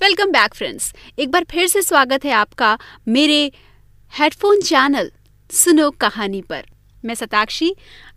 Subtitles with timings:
[0.00, 2.76] Welcome back friends. एक बार फिर से स्वागत है आपका
[3.08, 3.38] मेरे
[4.12, 5.10] हेडफोन चैनल
[5.50, 6.64] सुनो कहानी पर।
[7.04, 7.72] मैं सताक्षी,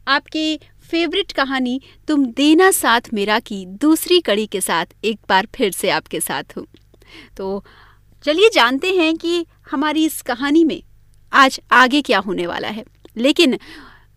[0.08, 0.58] आपके
[0.90, 5.90] फेवरेट कहानी तुम देना साथ मेरा की दूसरी कड़ी के साथ एक बार फिर से
[5.90, 6.66] आपके साथ हूँ।
[7.38, 7.64] तो
[8.26, 10.82] चलिए जानते हैं कि हमारी इस कहानी में
[11.32, 12.86] आज आगे क्या होने वाला है।
[13.18, 13.58] लेकिन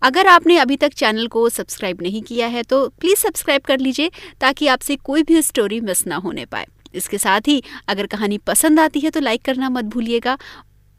[0.03, 4.11] अगर आपने अभी तक चैनल को सब्सक्राइब नहीं किया है तो प्लीज़ सब्सक्राइब कर लीजिए
[4.41, 8.81] ताकि आपसे कोई भी स्टोरी मिस ना होने पाए। इसके साथ ही अगर कहानी पसंद
[8.81, 10.39] आती है तो लाइक करना मत भूलिएगा।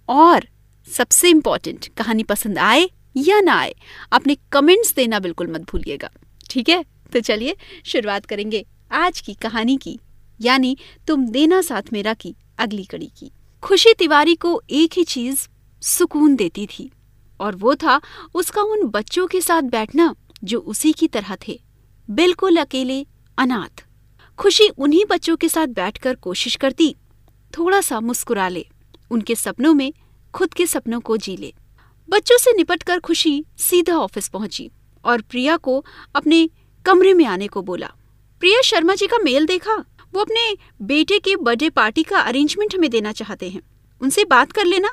[0.09, 0.47] और
[0.87, 3.75] सबसे इंपॉर्टेंट, कहानी पसंद आए या ना आए,
[4.11, 6.09] अपने कमेंट्स देना बिल्कुल मत भूलिएगा।
[6.49, 6.83] ठीक है?
[7.13, 9.99] तो चलिए, शुरुआत करेंगे आज की कहानी की,
[10.41, 13.31] यानी तुम देना साथ मेरा की अगली कड़ी की।
[13.63, 15.47] खुशी तिवारी को एक ही चीज़
[15.81, 16.91] सुकून देती थी,
[17.39, 17.99] और वो था
[18.35, 21.59] उसका उन बच्चों के साथ बैठना जो उसी की तरह थे,
[22.09, 23.05] बिल्कुल अकेले,
[23.37, 23.85] अनाथ।
[24.37, 26.95] खुशी उन्हीं बच्चों के साथ बैठकर कोशिश करती,
[27.57, 28.65] थोड़ा सा मुस्कुरा ले,
[29.11, 29.93] उनके सपनों में
[30.33, 31.53] खुद के सपनों को जी ले।
[32.09, 34.71] बच्चों से निपटकर खुशी सीधा ऑफ़िस पहुँची
[35.05, 36.49] और प्रिया को अपने
[36.85, 37.91] कमरे में आने को बोला।
[38.39, 39.75] प्रिया शर्मा जी का मेल देखा।
[40.13, 43.61] वो अपने बेटे के बर्थडे पार्टी का अरेंजमेंट हमें देना चाहते हैं।
[44.01, 44.89] उनसे बात कर लेना।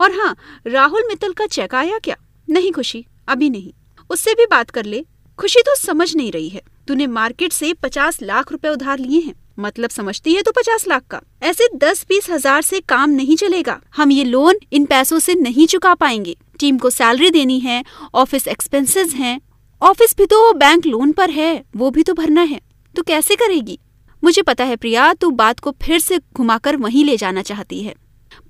[0.00, 2.16] और हाँ राहुल मित्तल का चेक आया क्या?
[2.50, 3.72] नहीं खुशी, अभी नहीं।
[4.10, 5.04] उससे भी बात कर ले।
[5.40, 9.34] खुशी तो समझ नहीं रही है। तूने मार्केट से पचास लाख रुपए उधार लिए हैं।
[9.58, 11.20] मतलब समझती है तो पचास लाख का?
[11.42, 15.66] ऐसे दस बीस हज़ार से काम नहीं चलेगा। हम ये लोन इन पैसों से नहीं
[15.66, 17.82] चुका पाएँगे। टीम को सैलरी देनी है
[18.14, 19.40] ऑफ़िस एक्सपेंसेस हैं।
[19.82, 22.60] ऑफ़िस भी तो बैंक लोन पर है, वो भी तो भरना है।
[22.94, 23.78] तो कैसे करेगी?
[24.22, 27.94] मुझे पता है प्रिया, तू बात को फिर से घुमाकर वहीं ले जाना चाहती है।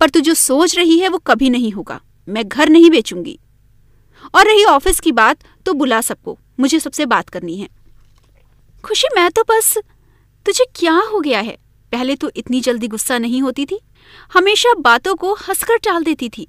[0.00, 3.38] पर तू जो सोच रही है वो कभी नहीं होगा। मैं घर नहीं बेचूँगी।
[4.34, 7.68] और रही ऑफ़िस की बात तो बुला सबको। मुझे सबसे बात करनी है।
[8.84, 9.78] खुशी, मैं तो बस,
[10.46, 11.56] तुझे क्या हो गया है?
[11.92, 13.80] पहले तो इतनी जल्दी गुस्सा नहीं होती थी।
[14.32, 16.46] हमेशा बातों को हंसकर टाल देती थी।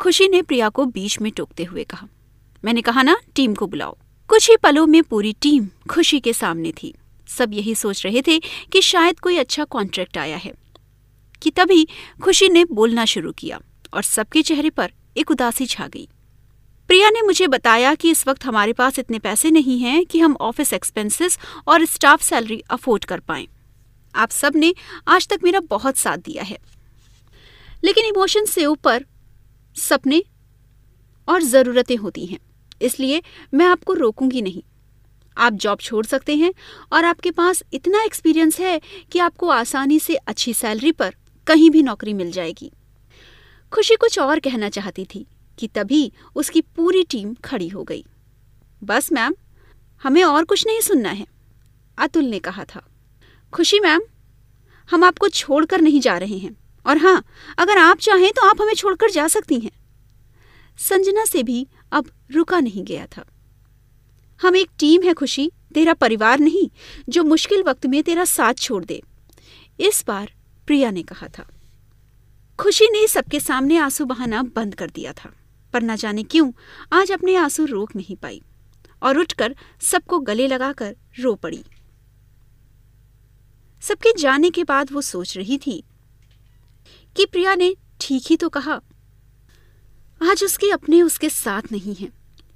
[0.00, 2.08] खुशी ने प्रिया को बीच में टोकते हुए कहा,
[2.64, 3.96] मैंने कहा ना, टीम को बुलाओ।
[4.28, 6.94] कुछ ही पलों में पूरी टीम खुशी के सामने थी।
[7.28, 8.38] सब यही सोच रहे थे
[8.72, 10.54] कि शायद कोई अच्छा कॉन्ट्रैक्ट आया है।
[11.42, 11.88] कि तभी
[12.22, 13.60] खुशी ने बोलना शुरू किया
[13.94, 16.08] और सबके चेहरे पर एक उदासी छा गई।
[16.94, 20.36] प्रिया ने मुझे बताया कि इस वक्त हमारे पास इतने पैसे नहीं हैं कि हम
[20.40, 21.38] ऑफ़िस एक्सपेंसेस
[21.68, 23.46] और स्टाफ सैलरी अफोर्ड कर पाएँ।
[24.14, 24.72] आप सबने
[25.08, 26.58] आज तक मेरा बहुत साथ दिया है।
[27.84, 29.04] लेकिन इमोशन से ऊपर
[29.76, 30.22] सपने
[31.28, 32.38] और ज़रूरतें होती हैं,
[32.82, 33.22] इसलिए
[33.54, 34.62] मैं आपको रोकूँगी नहीं।
[35.36, 36.54] आप जॉब छोड़ सकते हैं
[36.92, 38.80] और आपके पास इतना एक्सपीरियंस है
[39.12, 41.14] कि आपको आसानी से अच्छी सैलरी पर
[41.46, 42.72] कहीं भी नौकरी मिल जाएगी।
[43.72, 45.26] खुशी कुछ और कहना चाहती थी
[45.58, 48.04] कि तभी उसकी पूरी टीम खड़ी हो गई।
[48.84, 49.34] बस, मैम,
[50.02, 51.26] हमें और कुछ नहीं सुनना है,
[51.98, 52.86] अतुल ने कहा था।
[53.52, 54.00] खुशी, मैम,
[54.90, 56.56] हम आपको छोड़कर नहीं जा रहे हैं।
[56.86, 57.24] और हाँ
[57.58, 59.70] अगर आप चाहें तो आप हमें छोड़कर जा सकती हैं।
[60.78, 63.24] संजना से भी अब रुका नहीं गया था।
[64.42, 66.70] हम एक टीम है, खुशी, तेरा परिवार नहीं,
[67.08, 69.02] जो मुश्किल वक्त में तेरा साथ छोड़ दे,
[69.80, 70.32] इस बार
[70.66, 71.48] प्रिया ने कहा था।
[72.58, 75.32] खुशी ने सबके सामने आँसू बहाना बंद कर दिया था।
[75.74, 76.50] पर न जाने क्यों
[76.92, 78.40] आज अपने आँसू रोक नहीं पाई
[79.02, 81.64] और उठकर सबको गले लगाकर रो पड़ी।
[83.82, 85.82] सबके जाने के बाद वो सोच रही थी
[87.16, 88.80] कि प्रिया ने ठीक ही तो कहा,
[90.20, 92.10] आज उसके अपने उसके साथ नहीं हैं,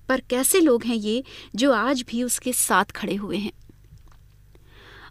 [0.09, 1.23] पर कैसे लोग हैं ये
[1.55, 3.53] जो आज भी उसके साथ खड़े हुए हैं?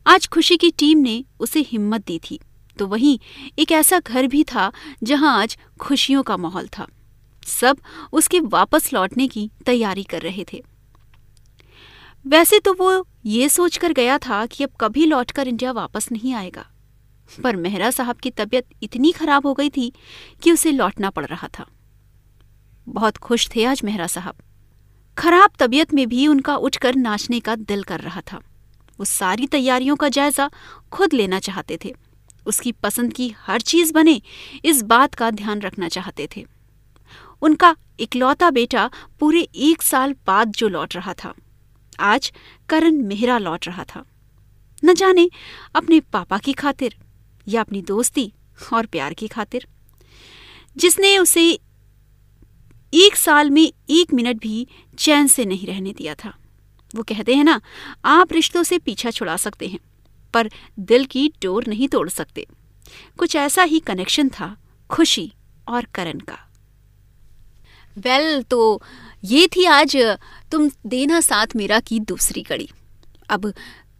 [0.05, 2.39] आज खुशी की टीम ने उसे हिम्मत दी थी
[2.77, 3.17] तो वहीं
[3.59, 4.71] एक ऐसा घर भी था
[5.03, 6.87] जहाँ आज खुशियों का माहौल था।
[7.47, 7.77] सब
[8.11, 10.63] उसके वापस लौटने की तैयारी कर रहे थे।
[12.25, 16.65] वैसे तो वो ये सोचकर गया था कि अब कभी लौटकर इंडिया वापस नहीं आएगा,
[17.43, 19.91] पर मेहरा साहब की तबीयत इतनी खराब हो गई थी
[20.43, 21.65] कि उसे लौटना पड़ रहा था।
[22.87, 24.35] बहुत खुश थे आज मेहरा साहब।
[25.17, 28.41] खराब तबीयत में भी उनका उठकर नाचने का दिल कर रहा था।
[28.99, 30.49] वो सारी तैयारियों का जायजा
[30.91, 31.93] खुद लेना चाहते थे।
[32.45, 34.21] उसकी पसंद की हर चीज़ बने
[34.65, 36.45] इस बात का ध्यान रखना चाहते थे।
[37.41, 41.33] उनका इकलौता बेटा पूरे एक साल बाद जो लौट रहा था।
[41.99, 42.33] आज
[42.69, 44.05] करण मेहरा लौट रहा था।
[44.85, 45.29] न जाने
[45.75, 46.97] अपने पापा की खातिर
[47.47, 48.33] या अपनी दोस्ती
[48.73, 49.67] और प्यार की खातिर।
[50.77, 51.59] जिसने उसे
[52.93, 54.67] एक साल में एक मिनट भी
[54.97, 56.37] चैन से नहीं रहने दिया था।
[56.95, 57.61] वो कहते हैं ना,
[58.05, 59.79] आप रिश्तों से पीछा छुड़ा सकते हैं,
[60.33, 60.49] पर
[60.79, 62.47] दिल की डोर नहीं तोड़ सकते।
[63.17, 64.57] कुछ ऐसा ही कनेक्शन था
[64.89, 65.33] खुशी
[65.67, 66.46] और करण का।
[67.97, 68.81] वेल well, तो
[69.23, 69.95] ये थी आज
[70.51, 72.69] तुम देना साथ मेरा की दूसरी कड़ी।
[73.29, 73.53] अब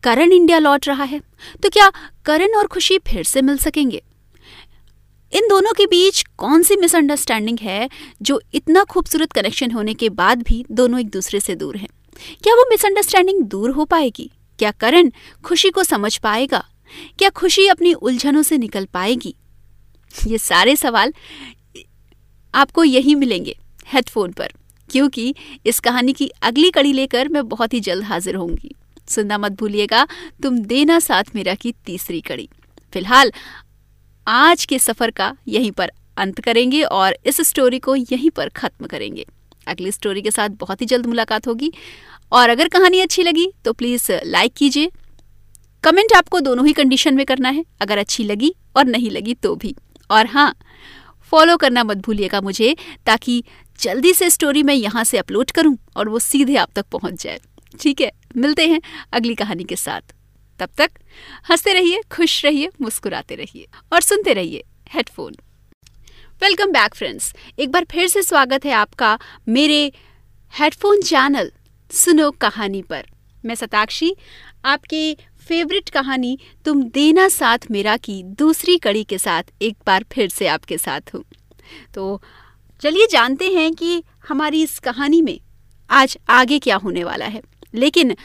[0.04, 1.20] करण इंडिया लौट रहा है
[1.64, 1.92] तो क्या
[2.26, 4.02] करण और खुशी फिर से मिल सकेंगे?
[5.34, 7.90] इन दोनों के बीच कौन सी मिसअंडरस्टैंडिंग है
[8.22, 11.90] जो इतना खूबसूरत कनेक्शन होने के बाद भी दोनों एक दूसरे से दूर हैं?
[12.44, 14.32] क्या वो मिसअंडरस्टैंडिंग दूर हो पाएगी?
[14.60, 15.12] क्या करण
[15.44, 16.66] खुशी को समझ पाएगा?
[17.20, 19.36] क्या खुशी अपनी उलझनों से निकल पाएगी?
[20.28, 21.14] ये सारे सवाल
[22.54, 24.52] आपको यही मिलेंगे। हेडफोन पर,
[24.90, 25.34] क्योंकि
[25.66, 28.74] इस कहानी की अगली कड़ी लेकर मैं बहुत ही जल्द हाजिर होंगी।
[29.08, 30.06] सुनना मत भूलिएगा,
[30.44, 32.50] तुम देना साथ मेरा की तीसरी कड़ी।
[32.94, 33.32] फ़िलहाल,
[34.28, 38.86] आज के सफ़र का यहीं पर अंत करेंगे और इस स्टोरी को यहीं पर खत्म
[38.86, 39.26] करेंगे।
[39.68, 41.72] अगली स्टोरी के साथ बहुत ही जल्द मुलाकात होगी।
[42.32, 44.92] और अगर कहानी अच्छी लगी तो प्लीज़ लाइक कीजिए।
[45.84, 49.56] कमेंट आपको दोनों ही कंडीशन में करना है, अगर अच्छी लगी और नहीं लगी तो
[49.56, 49.76] भी।
[50.10, 50.54] और हाँ
[51.32, 52.76] फॉलो करना मत भूलिएगा मुझे,
[53.06, 53.44] ताकि
[53.80, 57.40] जल्दी से स्टोरी मैं यहाँ से अपलोड करूँ और वो सीधे आप तक पहुँच जाए।
[57.80, 58.80] ठीक है, मिलते हैं
[59.14, 60.14] अगली कहानी के साथ।
[60.60, 60.92] तब तक
[61.52, 65.36] हँसते रहिए, खुश रहिए, मुस्कुराते रहिए और सुनते रहिए हेडफोन।
[66.42, 69.92] वेलकम बैक फ्रेंड्स एक बार फिर से स्वागत है आपका मेरे
[70.54, 71.52] हेडफोन चैनल
[71.92, 73.06] सुनो कहानी पर।
[73.46, 74.16] मैं सताक्षी,
[74.66, 80.30] आपके फेवरेट कहानी तुम देना साथ मेरा की दूसरी कड़ी के साथ एक बार फिर
[80.30, 81.24] से आपके साथ हूँ।
[81.94, 82.22] तो
[82.82, 85.40] चलिए जानते हैं कि हमारी इस कहानी में
[85.90, 87.42] आज आगे क्या होने वाला है।
[87.74, 88.16] लेकिन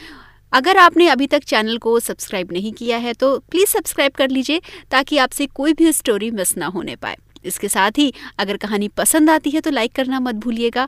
[0.53, 4.61] अगर आपने अभी तक चैनल को सब्सक्राइब नहीं किया है तो प्लीज़ सब्सक्राइब कर लीजिए
[4.91, 9.29] ताकि आपसे कोई भी स्टोरी मिस ना होने पाए। इसके साथ ही अगर कहानी पसंद
[9.29, 10.87] आती है तो लाइक करना मत भूलिएगा।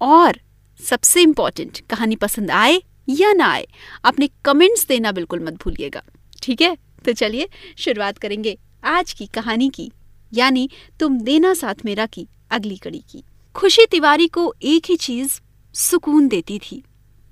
[0.00, 0.38] और
[0.80, 3.66] सबसे इंपॉर्टेंट, कहानी पसंद आए या ना आए,
[4.04, 6.02] अपने कमेंट्स देना बिल्कुल मत भूलिएगा।
[6.42, 6.76] ठीक है?
[7.04, 7.48] तो चलिए
[7.78, 9.90] शुरुआत करेंगे आज की कहानी की,
[10.32, 10.68] यानी
[11.00, 13.22] तुम देना साथ मेरा की। अगली कड़ी की।
[13.54, 15.40] खुशी तिवारी को एक ही चीज़
[15.74, 16.82] सुकून देती थी,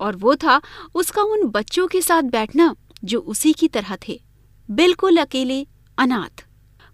[0.00, 0.61] और वो था
[0.94, 2.75] उसका उन बच्चों के साथ बैठना
[3.05, 4.20] जो उसी की तरह थे,
[4.69, 5.66] बिल्कुल अकेले,
[5.99, 6.44] अनाथ।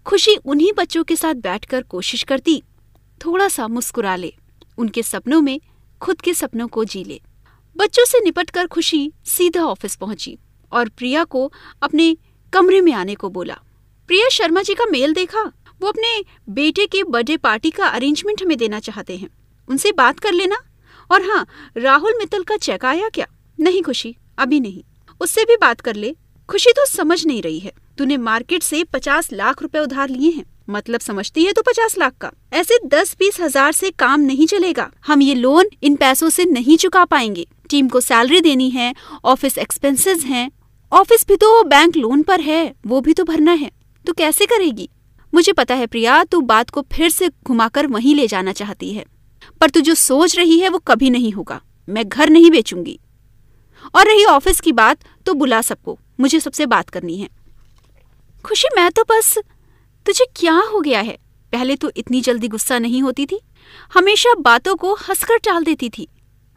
[0.05, 2.61] खुशी उन्हीं बच्चों के साथ बैठकर कोशिश करती,
[3.21, 4.33] थोड़ा सा मुस्कुरा ले,
[4.77, 5.59] उनके सपनों में
[6.01, 7.21] खुद के सपनों को जी ले।
[7.75, 10.37] बच्चों से निपटकर खुशी सीधा ऑफ़िस पहुँची,
[10.71, 11.51] और प्रिया को
[11.81, 12.15] अपने
[12.53, 13.57] कमरे में आने को बोला,
[14.09, 15.51] प्रिया शर्मा जी का मेल देखा?
[15.81, 19.29] वो अपने बेटे के बर्थडे पार्टी का अरेंजमेंट हमें देना चाहते हैं।
[19.67, 20.57] उनसे बात कर लेना।
[21.09, 21.45] और हाँ
[21.77, 23.25] राहुल मित्तल का चेक आया क्या?
[23.59, 24.83] नहीं खुशी, अभी नहीं।
[25.21, 26.15] उससे भी बात कर ले।
[26.49, 30.45] खुशी तो समझ नहीं रही है। तूने मार्केट से पचास लाख रुपए उधार लिए हैं।
[30.69, 32.31] मतलब समझती है तो पचास लाख का?
[32.53, 36.77] ऐसे दस बीस हज़ार से काम नहीं चलेगा। हम ये लोन इन पैसों से नहीं
[36.77, 38.93] चुका पाएँगे। टीम को सैलरी देनी है
[39.25, 40.49] ऑफ़िस एक्सपेंसेस हैं।
[40.91, 43.71] ऑफ़िस भी तो बैंक लोन पर है, वो भी तो भरना है।
[44.05, 44.89] तो कैसे करेगी?
[45.33, 49.05] मुझे पता है प्रिया, तू बात को फिर से घुमाकर वहीं ले जाना चाहती है।
[49.61, 52.99] पर तू जो सोच रही है वो कभी नहीं होगा। मैं घर नहीं बेचूँगी।
[53.95, 57.29] और रही ऑफ़िस की बात तो बुला सबको। मुझे सबसे बात करनी है।
[58.43, 59.37] खुशी, मैं तो बस,
[60.05, 61.17] तुझे क्या हो गया है?
[61.51, 63.39] पहले तो इतनी जल्दी गुस्सा नहीं होती थी।
[63.93, 66.07] हमेशा बातों को हंसकर टाल देती थी।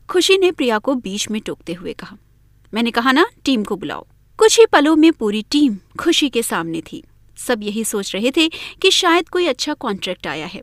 [0.09, 2.17] खुशी ने प्रिया को बीच में टोकते हुए कहा।
[2.75, 4.07] मैंने कहा, ना, टीम को बुलाओ।
[4.39, 7.05] कुछ ही पलों में पूरी टीम खुशी के सामने थी।
[7.39, 8.49] सब यही सोच रहे थे
[8.83, 10.63] कि शायद कोई अच्छा कॉन्ट्रैक्ट आया है।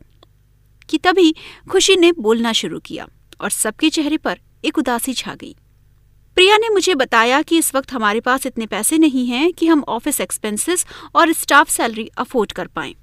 [0.88, 1.34] कि तभी
[1.70, 3.06] खुशी ने बोलना शुरू किया
[3.40, 5.54] और सबके चेहरे पर एक उदासी छा गई।
[6.36, 9.84] प्रिया ने मुझे बताया कि इस वक्त हमारे पास इतने पैसे नहीं हैं कि हम
[9.88, 12.94] ऑफ़िस एक्सपेंसेस और स्टाफ सैलरी अफोर्ड कर पाएँ।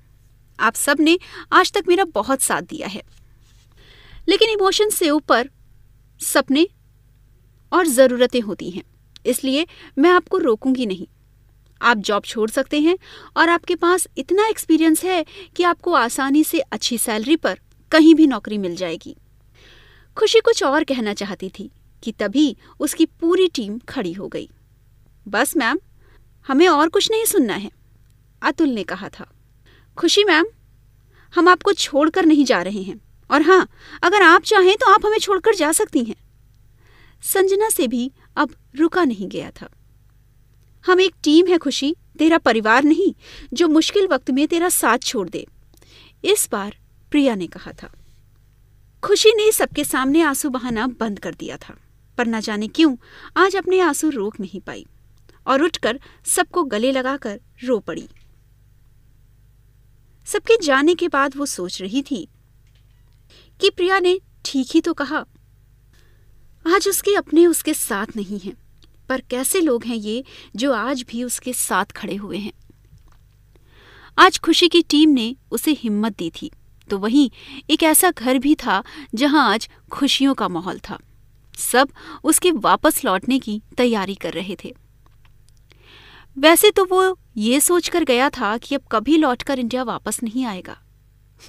[0.59, 1.17] आप सबने
[1.51, 3.01] आज तक मेरा बहुत साथ दिया है।
[4.29, 5.49] लेकिन इमोशन से ऊपर
[6.21, 6.67] सपने
[7.71, 8.83] और ज़रूरतें होती हैं,
[9.25, 9.65] इसलिए
[9.97, 11.07] मैं आपको रोकूँगी नहीं।
[11.81, 12.97] आप जॉब छोड़ सकते हैं
[13.37, 17.59] और आपके पास इतना एक्सपीरियंस है कि आपको आसानी से अच्छी सैलरी पर
[17.91, 19.15] कहीं भी नौकरी मिल जाएगी।
[20.17, 21.69] खुशी कुछ और कहना चाहती थी
[22.03, 24.49] कि तभी उसकी पूरी टीम खड़ी हो गई।
[25.27, 25.79] बस मैम
[26.47, 27.71] हमें और कुछ नहीं सुनना है,
[28.41, 29.27] अतुल ने कहा था।
[29.97, 30.45] खुशी मैम
[31.33, 32.99] हम आपको छोड़कर नहीं जा रहे हैं।
[33.31, 33.67] और हाँ
[34.03, 36.15] अगर आप चाहें तो आप हमें छोड़कर जा सकती हैं।
[37.23, 39.69] संजना से भी अब रुका नहीं गया था।
[40.85, 43.13] हम एक टीम है खुशी, तेरा परिवार नहीं,
[43.53, 45.45] जो मुश्किल वक्त में तेरा साथ छोड़ दे।
[46.23, 46.75] इस बार
[47.11, 47.91] प्रिया ने कहा था।
[49.03, 51.75] खुशी ने सबके सामने आँसू बहाना बंद कर दिया था,
[52.17, 52.95] पर न जाने क्यों
[53.37, 54.85] आज अपने आँसू रोक नहीं पाई
[55.47, 58.07] और उठकर सबको गले लगाकर रो पड़ी।
[60.27, 62.27] सबके जाने के बाद वो सोच रही थी
[63.59, 65.25] कि प्रिया ने ठीक ही तो कहा,
[66.65, 68.55] आज उसके अपने उसके साथ नहीं हैं।
[69.09, 70.23] पर कैसे लोग हैं ये
[70.55, 72.53] जो आज भी उसके साथ खड़े हुए हैं?
[74.17, 76.51] आज खुशी की टीम ने उसे हिम्मत दी थी
[76.89, 77.29] तो वहीं
[77.69, 78.83] एक ऐसा घर भी था
[79.15, 80.99] जहाँ आज खुशियों का माहौल था।
[81.57, 81.89] सब
[82.23, 84.73] उसके वापस लौटने की तैयारी कर रहे थे।
[86.37, 90.77] वैसे तो वो ये सोचकर गया था कि अब कभी लौटकर इंडिया वापस नहीं आएगा,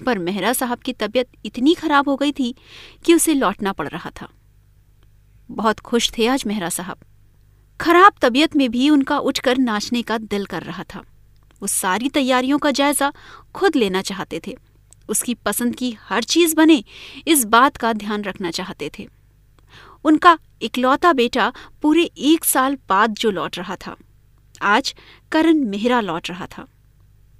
[0.07, 2.55] पर मेहरा साहब की तबीयत इतनी खराब हो गई थी
[3.05, 4.29] कि उसे लौटना पड़ रहा था।
[5.50, 6.99] बहुत खुश थे आज मेहरा साहब।
[7.81, 11.03] खराब तबीयत में भी उनका उठकर नाचने का दिल कर रहा था।
[11.61, 13.13] वो सारी तैयारियों का जायजा
[13.55, 14.57] खुद लेना चाहते थे।
[15.09, 16.85] उसकी पसंद की हर चीज़ बने,
[17.29, 19.09] इस बात का ध्यान रखना चाहते थे।
[20.05, 23.97] उनका इकलौता बेटा पूरे एक साल बाद जो लौट रहा था,
[24.63, 24.95] आज
[25.33, 26.67] करण मेहरा लौट रहा था।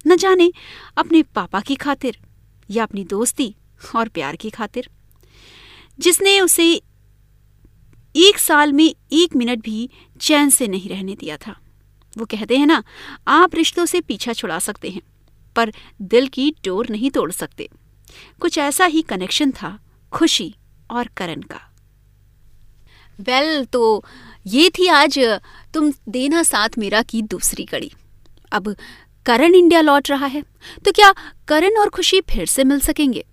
[0.07, 0.53] न जाने
[0.97, 2.19] अपने पापा की खातिर
[2.71, 3.55] या अपनी दोस्ती
[3.97, 4.89] और प्यार की खातिर।
[5.99, 6.83] जिसने उसे
[8.17, 9.88] एक साल में एक मिनट भी
[10.21, 11.57] चैन से नहीं रहने दिया था।
[12.19, 12.83] वो कहते हैं ना
[13.29, 15.02] आप रिश्तों से पीछा छुड़ा सकते हैं
[15.57, 17.69] पर दिल की डोर नहीं तोड़ सकते।
[18.40, 19.79] कुछ ऐसा ही कनेक्शन था
[20.12, 20.55] खुशी
[20.90, 21.61] और करण का।
[23.21, 24.05] वेल well, तो
[24.47, 25.19] ये थी आज
[25.75, 27.93] तुम देना साथ मेरा की दूसरी कड़ी।
[28.52, 28.75] अब
[29.26, 30.43] करण इंडिया लौट रहा है
[30.85, 31.12] तो क्या
[31.49, 33.25] करण और खुशी फिर से मिल सकेंगे?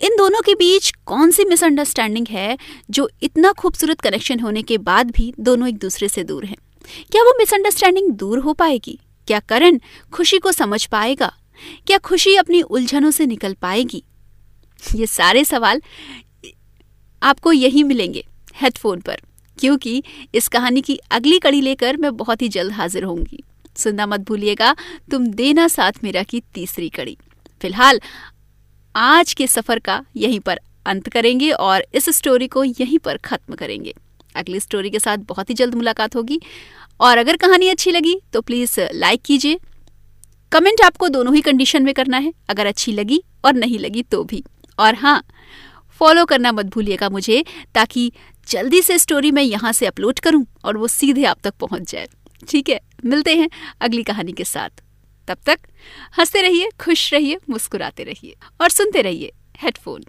[0.00, 2.56] इन दोनों के बीच कौन सी मिसअंडरस्टैंडिंग है
[2.90, 6.56] जो इतना खूबसूरत कनेक्शन होने के बाद भी दोनों एक दूसरे से दूर हैं?
[7.12, 8.98] क्या वो मिसअंडरस्टैंडिंग दूर हो पाएगी?
[9.28, 9.78] क्या करण
[10.12, 11.32] खुशी को समझ पाएगा?
[11.86, 14.02] क्या खुशी अपनी उलझनों से निकल पाएगी?
[14.96, 15.82] ये सारे सवाल
[17.22, 18.24] आपको यही मिलेंगे
[18.54, 19.20] हेडफोन पर,
[19.58, 20.02] क्योंकि
[20.34, 23.42] इस कहानी की अगली कड़ी लेकर मैं बहुत ही जल्द हाजिर होंगी।
[23.76, 24.74] सुनना मत भूलिएगा,
[25.10, 27.16] तुम देना साथ मेरा की तीसरी कड़ी।
[27.62, 28.00] फ़िलहाल
[28.96, 33.54] आज के सफ़र का यहीं पर अंत करेंगे और इस स्टोरी को यहीं पर खत्म
[33.54, 33.94] करेंगे।
[34.36, 36.40] अगली स्टोरी के साथ बहुत ही जल्द मुलाकात होगी।
[37.00, 39.58] और अगर कहानी अच्छी लगी तो प्लीज़ लाइक कीजिए।
[40.52, 44.22] कमेंट आपको दोनों ही कंडीशन में करना है। अगर अच्छी लगी और नहीं लगी तो
[44.24, 44.42] भी।
[44.78, 45.22] और हाँ
[46.00, 48.12] फॉलो करना मत भूलिएगा मुझे, ताकि
[48.48, 52.08] जल्दी से स्टोरी मैं यहाँ से अपलोड करूँ और वो सीधे आप तक पहुँच जाए।
[52.48, 53.48] ठीक है, मिलते हैं
[53.80, 54.82] अगली कहानी के साथ।
[55.28, 55.58] तब तक
[56.18, 60.04] हँसते रहिए खुश रहिए मुस्कुराते रहिए और सुनते रहिए हेडफोन।